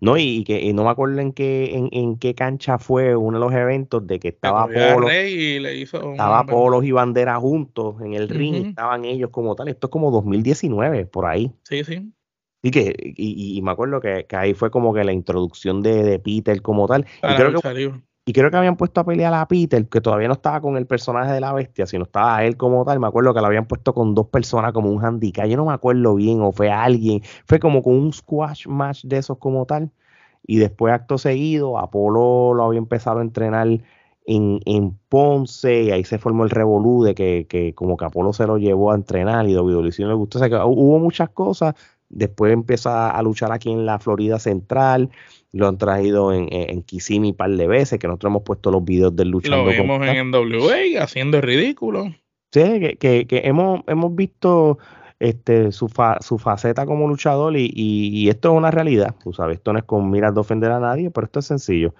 no, 0.00 0.16
y, 0.18 0.44
que 0.44 0.72
no 0.72 0.84
me 0.84 0.90
acuerdo 0.90 1.20
en 1.20 1.32
qué, 1.32 1.74
en, 1.74 1.88
en, 1.92 2.18
qué 2.18 2.34
cancha 2.34 2.78
fue 2.78 3.16
uno 3.16 3.38
de 3.38 3.44
los 3.44 3.52
eventos 3.52 4.06
de 4.06 4.20
que 4.20 4.28
estaba 4.28 4.66
Polo, 4.66 5.10
y 5.10 5.58
le 5.58 5.76
hizo 5.76 6.12
estaba 6.12 6.44
Polos 6.44 6.84
y 6.84 6.92
Bandera 6.92 7.36
juntos 7.40 7.96
en 8.02 8.14
el 8.14 8.28
ring, 8.28 8.68
estaban 8.68 9.04
ellos 9.04 9.30
como 9.30 9.56
tal. 9.56 9.68
Esto 9.68 9.88
es 9.88 9.90
como 9.90 10.10
2019, 10.10 11.06
por 11.06 11.26
ahí. 11.26 11.50
Sí, 11.64 11.82
sí. 11.82 12.12
Y 12.62 12.70
que, 12.70 12.94
y, 13.16 13.60
me 13.62 13.70
acuerdo 13.70 14.00
que, 14.00 14.26
ahí 14.32 14.54
fue 14.54 14.70
como 14.70 14.92
que 14.92 15.04
la 15.04 15.12
introducción 15.12 15.80
de, 15.82 16.18
Peter 16.18 16.60
como 16.60 16.88
tal. 16.88 17.06
y 17.22 17.36
creo, 17.36 17.60
que, 17.60 17.92
y 18.28 18.32
creo 18.32 18.50
que 18.50 18.56
habían 18.56 18.76
puesto 18.76 19.00
a 19.00 19.04
pelear 19.04 19.32
a 19.32 19.46
Peter, 19.46 19.88
que 19.88 20.00
todavía 20.00 20.26
no 20.26 20.34
estaba 20.34 20.60
con 20.60 20.76
el 20.76 20.86
personaje 20.86 21.32
de 21.32 21.40
la 21.40 21.52
bestia, 21.52 21.86
sino 21.86 22.04
estaba 22.04 22.44
él 22.44 22.56
como 22.56 22.84
tal. 22.84 22.98
Me 22.98 23.06
acuerdo 23.06 23.32
que 23.32 23.40
lo 23.40 23.46
habían 23.46 23.66
puesto 23.66 23.94
con 23.94 24.14
dos 24.14 24.26
personas 24.26 24.72
como 24.72 24.90
un 24.90 25.02
handicap. 25.04 25.46
Yo 25.46 25.56
no 25.56 25.66
me 25.66 25.72
acuerdo 25.72 26.16
bien, 26.16 26.42
o 26.42 26.52
fue 26.52 26.70
alguien. 26.70 27.22
Fue 27.46 27.60
como 27.60 27.82
con 27.82 27.94
un 27.94 28.12
squash 28.12 28.66
match 28.66 29.04
de 29.04 29.18
esos 29.18 29.38
como 29.38 29.64
tal. 29.64 29.92
Y 30.46 30.58
después, 30.58 30.92
acto 30.92 31.16
seguido, 31.16 31.78
Apolo 31.78 32.54
lo 32.54 32.64
había 32.64 32.78
empezado 32.78 33.20
a 33.20 33.22
entrenar 33.22 33.68
en, 34.26 34.60
en 34.66 34.98
Ponce, 35.08 35.84
y 35.84 35.90
ahí 35.90 36.04
se 36.04 36.18
formó 36.18 36.44
el 36.44 36.50
revolú 36.50 37.04
de 37.04 37.14
que, 37.14 37.46
que 37.48 37.74
como 37.74 37.96
que 37.96 38.04
Apolo 38.04 38.32
se 38.32 38.46
lo 38.46 38.58
llevó 38.58 38.92
a 38.92 38.94
entrenar 38.94 39.48
y 39.48 39.56
WWE 39.56 39.90
le 39.90 40.14
gustó. 40.14 40.38
O 40.38 40.40
sea 40.40 40.50
que 40.50 40.56
hubo 40.56 40.98
muchas 40.98 41.30
cosas 41.30 41.74
Después 42.08 42.52
empieza 42.52 43.10
a 43.10 43.22
luchar 43.22 43.52
aquí 43.52 43.70
en 43.70 43.84
la 43.84 43.98
Florida 43.98 44.38
Central. 44.38 45.10
Lo 45.52 45.68
han 45.68 45.78
traído 45.78 46.32
en, 46.32 46.48
en, 46.50 46.82
Kissimmee 46.82 47.30
un 47.30 47.36
par 47.36 47.50
de 47.50 47.66
veces, 47.66 47.98
que 47.98 48.06
nosotros 48.06 48.30
hemos 48.30 48.42
puesto 48.42 48.70
los 48.70 48.84
videos 48.84 49.14
del 49.14 49.28
luchando. 49.28 49.64
Lo 49.64 49.70
vimos 49.70 50.06
en 50.06 50.30
NWA 50.30 51.02
haciendo 51.02 51.38
el 51.38 51.42
ridículo. 51.42 52.14
Sí, 52.52 52.96
que, 52.98 53.26
que, 53.26 53.42
hemos, 53.44 53.82
hemos 53.86 54.14
visto 54.14 54.78
este, 55.18 55.70
su, 55.72 55.90
su 56.20 56.38
faceta 56.38 56.86
como 56.86 57.08
luchador 57.08 57.54
y, 57.56 58.28
esto 58.28 58.52
es 58.52 58.56
una 58.56 58.70
realidad, 58.70 59.14
tú 59.22 59.32
sabes, 59.32 59.58
esto 59.58 59.72
no 59.72 59.80
es 59.80 59.84
con 59.84 60.10
miras 60.10 60.34
de 60.34 60.40
ofender 60.40 60.70
a 60.70 60.80
nadie, 60.80 61.10
pero 61.10 61.26
esto 61.26 61.40
es 61.40 61.46
sencillo. 61.46 61.94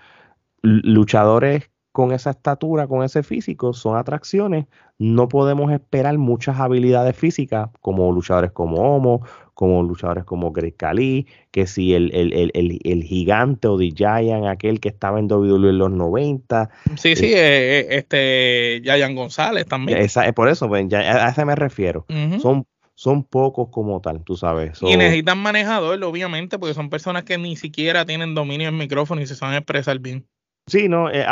luchadores 0.63 1.71
con 1.99 2.13
esa 2.13 2.31
estatura, 2.31 2.87
con 2.87 3.03
ese 3.03 3.25
físico, 3.25 3.73
son 3.73 3.97
atracciones. 3.97 4.67
No 4.99 5.27
podemos 5.27 5.73
esperar 5.73 6.17
muchas 6.17 6.61
habilidades 6.61 7.17
físicas 7.17 7.71
como 7.81 8.13
luchadores 8.13 8.53
como 8.53 8.77
Homo, 8.77 9.27
como 9.53 9.83
luchadores 9.83 10.23
como 10.23 10.53
Greg 10.53 10.77
Cali, 10.77 11.27
que 11.51 11.67
si 11.67 11.95
el, 11.95 12.13
el, 12.15 13.03
gigante 13.03 13.67
o 13.67 13.77
The 13.77 13.91
Giant, 13.97 14.47
aquel 14.47 14.79
que 14.79 14.91
estaba 14.91 15.19
en 15.19 15.27
WWE 15.27 15.71
en 15.71 15.79
los 15.79 15.91
90. 15.91 16.71
Sí, 16.95 17.17
sí, 17.17 17.33
eh, 17.35 17.81
eh, 17.81 17.87
este 17.91 18.81
Giant 18.85 19.17
González 19.17 19.67
también. 19.67 19.99
Esa, 19.99 20.33
por 20.35 20.49
eso, 20.49 20.69
pues, 20.69 20.87
a 20.93 21.31
ese 21.31 21.45
me 21.45 21.57
refiero. 21.57 22.07
Son 22.41 22.65
son 22.95 23.25
pocos 23.25 23.71
como 23.71 24.01
tal, 24.01 24.23
tú 24.23 24.37
sabes. 24.37 24.81
y 24.83 24.97
necesitan 24.97 25.39
manejador, 25.39 26.03
obviamente, 26.05 26.61
porque 26.61 26.75
son 26.75 26.91
personas 26.91 27.25
que 27.25 27.39
ni 27.39 27.57
siquiera 27.57 28.05
tienen 28.05 28.37
dominio 28.37 28.69
en 28.69 28.77
micrófono 28.77 29.21
y 29.21 29.27
se 29.27 29.35
saben 29.35 29.57
expresar 29.57 29.99
bien. 29.99 30.27
Sí, 30.69 30.89
no, 30.89 31.11
eh, 31.11 31.27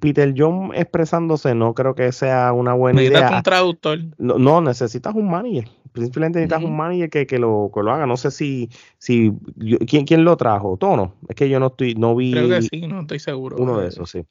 Peter 0.00 0.34
John 0.36 0.70
expresándose 0.74 1.54
no 1.54 1.74
creo 1.74 1.94
que 1.94 2.10
sea 2.12 2.52
una 2.52 2.74
buena 2.74 3.02
idea. 3.02 3.10
Necesitas 3.10 3.36
un 3.36 3.42
traductor. 3.42 3.98
No, 4.18 4.60
necesitas 4.60 5.14
un 5.14 5.30
manager. 5.30 5.68
Simplemente 5.94 6.40
necesitas 6.40 6.64
un 6.64 6.76
manager 6.76 7.08
que, 7.08 7.24
que, 7.24 7.38
lo, 7.38 7.70
que 7.72 7.80
lo 7.80 7.92
haga. 7.92 8.04
No 8.04 8.16
sé 8.16 8.32
si, 8.32 8.68
si 8.98 9.30
¿quién, 9.86 10.04
¿quién 10.04 10.24
lo 10.24 10.36
trajo? 10.36 10.76
Tono. 10.76 11.14
Es 11.28 11.36
que 11.36 11.48
yo 11.48 11.60
no 11.60 11.68
estoy, 11.68 11.94
no 11.94 12.16
vi. 12.16 12.32
Creo 12.32 12.48
que 12.48 12.62
sí, 12.62 12.86
no 12.88 13.02
estoy 13.02 13.20
seguro. 13.20 13.56
Uno 13.60 13.78
de 13.78 13.88
esos, 13.88 14.10
sí. 14.10 14.26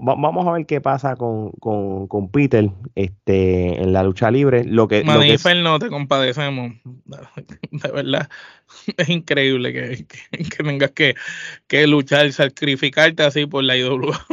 vamos 0.00 0.46
a 0.46 0.52
ver 0.52 0.66
qué 0.66 0.80
pasa 0.80 1.14
con, 1.14 1.52
con, 1.52 2.08
con, 2.08 2.30
Peter 2.30 2.68
este, 2.96 3.80
en 3.80 3.92
la 3.92 4.02
lucha 4.02 4.32
libre. 4.32 4.64
Lo 4.64 4.88
que, 4.88 5.04
no 5.04 5.78
te 5.78 5.88
compadecemos. 5.88 6.72
De 7.70 7.90
verdad, 7.92 8.28
es 8.96 9.08
increíble 9.08 9.72
que, 9.72 10.06
que, 10.06 10.64
tengas 10.64 10.90
que, 10.90 11.14
que 11.68 11.86
luchar, 11.86 12.32
sacrificarte 12.32 13.22
así 13.22 13.46
por 13.46 13.62
la 13.62 13.76
IWA. 13.76 14.26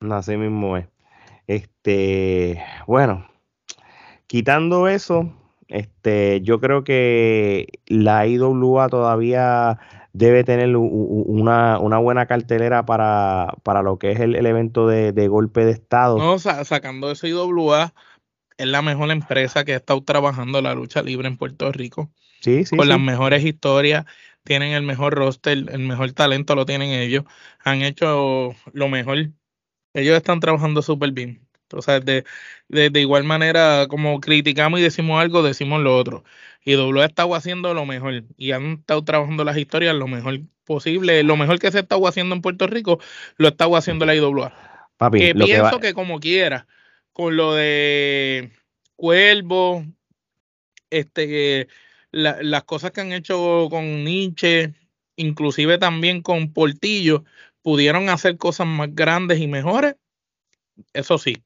así 0.12 0.36
mismo 0.36 0.76
es. 0.76 0.86
Este, 1.48 2.62
bueno, 2.86 3.28
quitando 4.28 4.86
eso, 4.86 5.32
este, 5.68 6.40
yo 6.42 6.60
creo 6.60 6.84
que 6.84 7.66
la 7.86 8.26
IWA 8.26 8.88
todavía 8.88 9.78
debe 10.12 10.44
tener 10.44 10.74
una, 10.76 11.78
buena 11.78 12.26
cartelera 12.26 12.86
para, 12.86 13.54
para, 13.62 13.82
lo 13.82 13.98
que 13.98 14.12
es 14.12 14.20
el, 14.20 14.34
evento 14.46 14.86
de, 14.86 15.28
golpe 15.28 15.64
de 15.64 15.72
Estado. 15.72 16.18
No, 16.18 16.38
sacando 16.38 17.10
eso 17.10 17.26
IWA, 17.26 17.92
es 18.56 18.66
la 18.66 18.82
mejor 18.82 19.10
empresa 19.10 19.64
que 19.64 19.74
ha 19.74 19.76
estado 19.76 20.02
trabajando 20.02 20.62
la 20.62 20.74
lucha 20.74 21.02
libre 21.02 21.28
en 21.28 21.36
Puerto 21.36 21.70
Rico. 21.72 22.10
Sí, 22.40 22.64
sí. 22.64 22.76
Con 22.76 22.88
las 22.88 23.00
mejores 23.00 23.44
historias, 23.44 24.06
tienen 24.44 24.72
el 24.72 24.82
mejor 24.82 25.14
roster, 25.14 25.52
el 25.52 25.80
mejor 25.80 26.12
talento 26.12 26.54
lo 26.54 26.64
tienen 26.64 26.90
ellos. 26.90 27.24
Han 27.64 27.82
hecho 27.82 28.54
lo 28.72 28.88
mejor. 28.88 29.18
Ellos 29.92 30.16
están 30.16 30.40
trabajando 30.40 30.80
súper 30.82 31.12
bien. 31.12 31.45
O 31.72 31.82
sea, 31.82 32.00
de, 32.00 32.24
de, 32.68 33.00
igual 33.00 33.24
manera, 33.24 33.86
como 33.88 34.20
criticamos 34.20 34.80
y 34.80 34.82
decimos 34.82 35.20
algo, 35.20 35.42
decimos 35.42 35.82
lo 35.82 35.96
otro. 35.96 36.24
Y 36.64 36.72
W 36.74 37.02
ha 37.02 37.06
estado 37.06 37.34
haciendo 37.34 37.74
lo 37.74 37.86
mejor 37.86 38.24
y 38.36 38.52
han 38.52 38.72
estado 38.80 39.04
trabajando 39.04 39.44
las 39.44 39.56
historias 39.56 39.94
lo 39.94 40.08
mejor 40.08 40.40
posible. 40.64 41.22
Lo 41.22 41.36
mejor 41.36 41.58
que 41.58 41.70
se 41.70 41.78
ha 41.78 41.82
estado 41.82 42.06
haciendo 42.06 42.34
en 42.34 42.42
Puerto 42.42 42.66
Rico, 42.66 43.00
lo 43.36 43.48
ha 43.48 43.50
estado 43.50 43.76
haciendo 43.76 44.04
la 44.06 44.14
IWA. 44.14 44.52
Papi, 44.96 45.18
que 45.18 45.34
pienso 45.34 45.78
que, 45.80 45.94
como 45.94 46.20
quiera, 46.20 46.66
con 47.12 47.36
lo 47.36 47.54
de 47.54 48.50
Cuervo, 48.96 49.84
este, 50.90 51.68
las 52.10 52.64
cosas 52.64 52.92
que 52.92 53.00
han 53.00 53.12
hecho 53.12 53.68
con 53.70 54.04
Nietzsche, 54.04 54.74
inclusive 55.16 55.78
también 55.78 56.22
con 56.22 56.52
Portillo, 56.52 57.24
pudieron 57.62 58.08
hacer 58.08 58.36
cosas 58.38 58.66
más 58.66 58.94
grandes 58.94 59.40
y 59.40 59.46
mejores. 59.46 59.96
Eso 60.92 61.18
sí, 61.18 61.42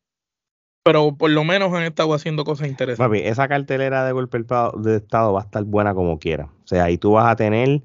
pero 0.82 1.14
por 1.14 1.30
lo 1.30 1.44
menos 1.44 1.72
han 1.72 1.82
estado 1.82 2.14
haciendo 2.14 2.44
cosas 2.44 2.68
interesantes. 2.68 3.06
Papi, 3.06 3.28
esa 3.28 3.49
cartelera 3.49 4.04
de 4.04 4.12
golpe 4.12 4.38
de 4.38 4.96
estado 4.96 5.32
va 5.32 5.40
a 5.40 5.44
estar 5.44 5.64
buena 5.64 5.94
como 5.94 6.18
quiera. 6.18 6.50
O 6.64 6.66
sea, 6.66 6.84
ahí 6.84 6.99
tú 6.99 7.12
vas 7.12 7.30
a 7.30 7.37
tener 7.37 7.82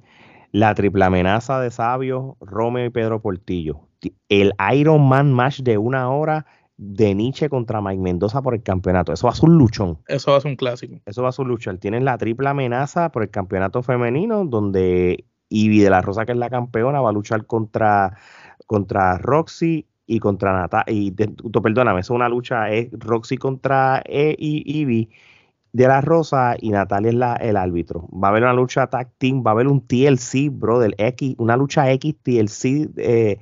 la 0.51 0.73
triple 0.73 1.03
amenaza 1.03 1.59
de 1.59 1.71
Sabio, 1.71 2.37
Romeo 2.39 2.85
y 2.85 2.89
Pedro 2.89 3.21
Portillo. 3.21 3.81
El 4.29 4.53
Iron 4.73 5.07
Man 5.07 5.33
match 5.33 5.59
de 5.59 5.77
una 5.77 6.09
hora 6.09 6.45
de 6.77 7.15
Nietzsche 7.15 7.49
contra 7.49 7.81
Mike 7.81 8.01
Mendoza 8.01 8.41
por 8.41 8.53
el 8.53 8.63
campeonato. 8.63 9.11
Eso 9.11 9.27
va 9.27 9.33
a 9.33 9.35
ser 9.35 9.49
un 9.49 9.57
luchón. 9.57 9.99
Eso 10.07 10.31
va 10.31 10.37
a 10.37 10.41
ser 10.41 10.51
un 10.51 10.57
clásico. 10.57 11.01
Eso 11.05 11.23
va 11.23 11.29
a 11.29 11.31
ser 11.31 11.43
un 11.43 11.49
luchón. 11.49 11.79
Tienen 11.79 12.05
la 12.05 12.17
triple 12.17 12.47
amenaza 12.47 13.11
por 13.11 13.23
el 13.23 13.29
campeonato 13.29 13.81
femenino, 13.81 14.45
donde 14.45 15.25
Ivy 15.49 15.79
de 15.79 15.89
la 15.89 16.01
Rosa, 16.01 16.25
que 16.25 16.33
es 16.33 16.37
la 16.37 16.49
campeona, 16.49 17.01
va 17.01 17.09
a 17.09 17.13
luchar 17.13 17.45
contra, 17.45 18.17
contra 18.65 19.17
Roxy 19.17 19.87
y 20.07 20.19
contra 20.19 20.53
Natalia. 20.53 20.85
Y 20.87 21.11
perdóname, 21.11 22.01
es 22.01 22.09
una 22.09 22.29
lucha, 22.29 22.71
es 22.71 22.89
Roxy 22.91 23.37
contra 23.37 24.01
e 24.05 24.35
y 24.37 24.81
Ivy 24.81 25.09
de 25.75 25.87
la 25.89 25.99
Rosa 25.99 26.55
y 26.57 26.69
Natalia 26.69 27.09
es 27.09 27.15
la, 27.15 27.35
el 27.35 27.57
árbitro. 27.57 28.07
Va 28.11 28.29
a 28.29 28.31
haber 28.31 28.43
una 28.43 28.53
lucha 28.53 28.87
tag 28.87 29.09
team, 29.17 29.43
va 29.45 29.51
a 29.51 29.53
haber 29.55 29.67
un 29.67 29.85
TLC, 29.85 30.49
bro, 30.49 30.79
del 30.79 30.95
X, 30.97 31.35
una 31.37 31.57
lucha 31.57 31.91
X 31.91 32.15
TLC 32.23 32.89
eh, 32.95 33.39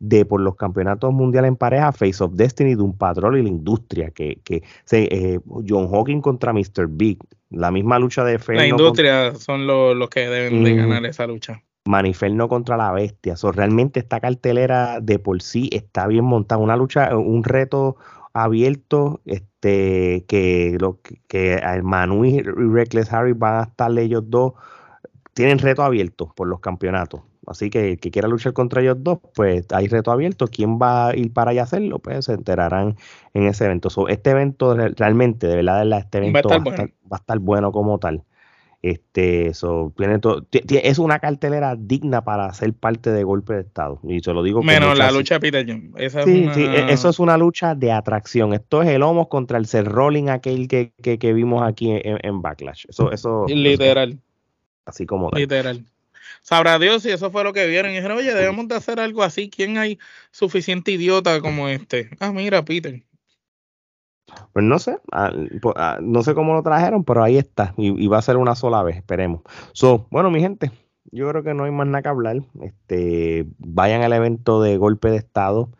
de 0.00 0.24
por 0.24 0.40
los 0.40 0.56
campeonatos 0.56 1.12
mundiales 1.12 1.48
en 1.48 1.56
pareja, 1.56 1.92
Face 1.92 2.24
of 2.24 2.32
Destiny, 2.34 2.74
de 2.74 2.82
un 2.82 2.98
patrón 2.98 3.38
y 3.38 3.42
la 3.42 3.48
industria, 3.48 4.10
que, 4.10 4.40
que 4.42 4.64
eh, 4.90 5.38
John 5.46 5.88
Hawking 5.88 6.20
contra 6.20 6.52
Mr. 6.52 6.88
Big, 6.88 7.18
la 7.50 7.70
misma 7.70 8.00
lucha 8.00 8.24
de 8.24 8.40
La 8.48 8.66
industria 8.66 9.36
son 9.36 9.66
los 9.68 10.10
que 10.10 10.28
deben 10.28 10.64
de 10.64 10.74
ganar 10.74 11.06
esa 11.06 11.28
lucha. 11.28 11.62
Maniferno 11.86 12.48
contra 12.48 12.76
la 12.76 12.92
bestia. 12.92 13.36
So, 13.36 13.52
realmente 13.52 14.00
esta 14.00 14.20
cartelera 14.20 15.00
de 15.00 15.18
por 15.18 15.42
sí 15.42 15.68
está 15.72 16.06
bien 16.06 16.24
montada. 16.24 16.60
Una 16.60 16.76
lucha, 16.76 17.16
un 17.16 17.44
reto 17.44 17.96
abierto, 18.32 19.20
este, 19.24 20.24
que 20.28 20.76
lo 20.78 21.00
que, 21.28 21.60
Manu 21.82 22.24
y 22.24 22.42
Reckless 22.42 23.12
Harry 23.12 23.32
van 23.32 23.60
a 23.60 23.62
estar 23.64 23.98
ellos 23.98 24.24
dos, 24.26 24.52
tienen 25.32 25.58
reto 25.58 25.82
abierto 25.82 26.32
por 26.36 26.46
los 26.46 26.60
campeonatos. 26.60 27.22
Así 27.46 27.70
que 27.70 27.92
el 27.92 28.00
que 28.00 28.10
quiera 28.10 28.28
luchar 28.28 28.52
contra 28.52 28.82
ellos 28.82 28.96
dos, 28.98 29.20
pues 29.34 29.66
hay 29.72 29.86
reto 29.86 30.10
abierto. 30.10 30.48
¿Quién 30.48 30.78
va 30.78 31.08
a 31.08 31.16
ir 31.16 31.32
para 31.32 31.52
allá 31.52 31.62
a 31.62 31.64
hacerlo? 31.64 32.00
Pues 32.00 32.24
se 32.24 32.32
enterarán 32.32 32.96
en 33.34 33.44
ese 33.44 33.64
evento. 33.64 33.88
este 34.08 34.30
evento 34.30 34.74
realmente, 34.74 35.46
de 35.46 35.56
verdad, 35.56 35.98
este 35.98 36.18
evento 36.18 36.48
va 36.48 37.16
a 37.16 37.16
estar 37.16 37.38
bueno 37.38 37.70
como 37.70 37.98
tal. 37.98 38.24
Este, 38.82 39.48
eso 39.48 39.92
tiene 39.96 40.20
es 40.84 40.98
una 40.98 41.18
cartelera 41.18 41.74
digna 41.76 42.22
para 42.22 42.52
ser 42.52 42.72
parte 42.74 43.10
de 43.10 43.24
golpe 43.24 43.54
de 43.54 43.60
estado. 43.62 44.00
Y 44.04 44.20
se 44.20 44.32
lo 44.32 44.42
digo. 44.42 44.62
Menos 44.62 44.96
la 44.96 45.10
lucha 45.10 45.34
de 45.34 45.40
Peter 45.40 45.66
John. 45.66 45.92
sí, 46.24 46.48
sí, 46.54 46.64
e, 46.64 46.92
eso 46.92 47.08
es 47.08 47.18
una 47.18 47.36
lucha 47.36 47.74
de 47.74 47.90
atracción. 47.90 48.52
Esto 48.52 48.82
es 48.82 48.88
el 48.88 49.02
Homos 49.02 49.28
contra 49.28 49.58
el 49.58 49.66
ser 49.66 49.86
Rolling, 49.86 50.28
aquel 50.28 50.68
que, 50.68 50.92
que, 51.02 51.32
vimos 51.32 51.62
aquí 51.62 51.88
en, 51.92 52.42
Backlash. 52.42 52.84
Eso, 52.88 53.10
eso. 53.10 53.46
Literal. 53.48 54.18
así 54.84 55.06
como. 55.06 55.30
Literal. 55.30 55.84
Sabrá 56.42 56.78
Dios 56.78 57.02
si 57.02 57.10
eso 57.10 57.32
fue 57.32 57.42
lo 57.42 57.52
que 57.52 57.66
vieron. 57.66 57.90
Y 57.90 57.96
dijeron, 57.96 58.18
oye, 58.18 58.32
debemos 58.32 58.68
de 58.68 58.76
hacer 58.76 59.00
algo 59.00 59.24
así. 59.24 59.50
¿Quién 59.50 59.78
hay 59.78 59.98
suficiente 60.30 60.92
idiota 60.92 61.40
como 61.40 61.68
este? 61.68 62.10
Ah, 62.20 62.30
mira, 62.30 62.64
Peter. 62.64 63.02
Pues 64.52 64.64
no 64.64 64.78
sé, 64.78 64.98
ah, 65.12 65.30
ah, 65.76 65.98
no 66.02 66.22
sé 66.22 66.34
cómo 66.34 66.54
lo 66.54 66.62
trajeron, 66.62 67.04
pero 67.04 67.22
ahí 67.22 67.38
está. 67.38 67.74
Y, 67.76 68.06
va 68.08 68.18
a 68.18 68.22
ser 68.22 68.36
una 68.36 68.54
sola 68.54 68.82
vez, 68.82 68.96
esperemos. 68.96 69.42
So, 69.72 70.06
bueno, 70.10 70.30
mi 70.30 70.40
gente, 70.40 70.72
yo 71.12 71.28
creo 71.28 71.42
que 71.42 71.54
no 71.54 71.64
hay 71.64 71.70
más 71.70 71.86
nada 71.86 72.02
que 72.02 72.08
hablar. 72.08 72.42
Este, 72.60 73.46
vayan 73.58 74.02
al 74.02 74.12
evento 74.12 74.60
de 74.62 74.76
golpe 74.76 75.10
de 75.10 75.16
estado 75.16 75.70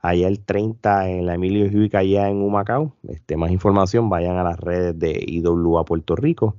allá 0.00 0.28
el 0.28 0.44
30 0.44 1.08
en 1.10 1.26
la 1.26 1.34
Emilio 1.34 1.66
Huic 1.66 1.94
allá 1.94 2.28
en 2.28 2.42
Humacao. 2.42 2.94
Este, 3.08 3.36
más 3.36 3.50
información, 3.50 4.08
vayan 4.08 4.36
a 4.36 4.44
las 4.44 4.58
redes 4.58 4.98
de 4.98 5.24
IWA 5.26 5.84
Puerto 5.84 6.14
Rico. 6.14 6.56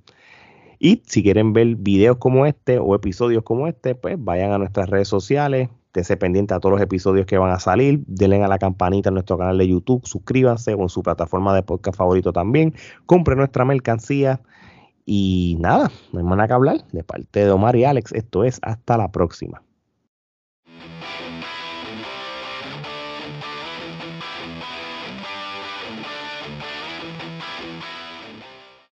Y 0.80 1.02
si 1.08 1.24
quieren 1.24 1.54
ver 1.54 1.76
videos 1.76 2.18
como 2.18 2.46
este 2.46 2.78
o 2.78 2.94
episodios 2.94 3.44
como 3.44 3.68
este, 3.68 3.96
pues 3.96 4.16
vayan 4.20 4.52
a 4.52 4.58
nuestras 4.58 4.90
redes 4.90 5.08
sociales, 5.08 5.70
esténse 6.00 6.18
pendiente 6.18 6.54
a 6.54 6.60
todos 6.60 6.74
los 6.74 6.82
episodios 6.82 7.26
que 7.26 7.38
van 7.38 7.52
a 7.52 7.60
salir, 7.60 8.04
denle 8.08 8.44
a 8.44 8.48
la 8.48 8.60
campanita 8.60 9.10
en 9.10 9.16
nuestro 9.16 9.38
canal 9.38 9.58
de 9.58 9.68
YouTube, 9.68 10.06
suscríbanse 10.06 10.74
o 10.74 10.82
en 10.82 10.90
su 10.90 11.02
plataforma 11.02 11.56
de 11.56 11.64
podcast 11.64 11.98
favorito 11.98 12.32
también, 12.32 12.74
compren 13.06 13.40
nuestra 13.40 13.66
mercancía. 13.66 14.42
Y 15.10 15.56
nada, 15.62 15.90
no 16.12 16.20
hay 16.20 16.26
más 16.26 16.38
nada 16.38 16.48
que 16.48 16.54
hablar. 16.54 16.78
De 16.92 17.02
parte 17.02 17.46
de 17.46 17.50
Omar 17.50 17.78
y 17.78 17.86
Alex, 17.86 18.12
esto 18.12 18.44
es 18.44 18.60
hasta 18.62 18.98
la 18.98 19.10
próxima. 19.10 19.64